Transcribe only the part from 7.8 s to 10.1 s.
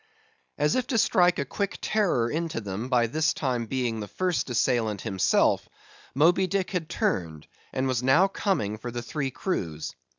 was now coming for the three crews.